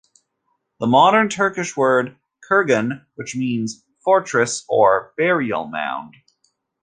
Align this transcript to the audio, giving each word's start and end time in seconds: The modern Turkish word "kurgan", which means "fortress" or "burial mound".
The 0.79 0.87
modern 0.87 1.29
Turkish 1.29 1.77
word 1.77 2.15
"kurgan", 2.49 3.05
which 3.13 3.35
means 3.35 3.83
"fortress" 4.03 4.65
or 4.67 5.13
"burial 5.15 5.67
mound". 5.67 6.15